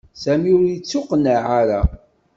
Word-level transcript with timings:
Sami 0.23 0.51
ur 0.57 0.63
ittuqqeneɛ 0.77 1.43
ara. 1.59 1.81